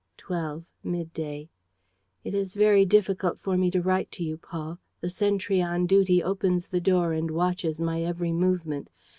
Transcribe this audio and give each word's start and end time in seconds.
"Twelve 0.17 0.65
mid 0.83 1.13
day. 1.13 1.51
"It 2.23 2.33
is 2.33 2.55
very 2.55 2.87
difficult 2.87 3.39
for 3.39 3.55
me 3.55 3.69
to 3.69 3.83
write 3.83 4.09
to 4.13 4.23
you, 4.23 4.35
Paul. 4.35 4.79
The 4.99 5.11
sentry 5.11 5.61
on 5.61 5.85
duty 5.85 6.23
opens 6.23 6.67
the 6.69 6.81
door 6.81 7.13
and 7.13 7.29
watches 7.29 7.79
my 7.79 8.01
every 8.01 8.31
movement. 8.31 8.89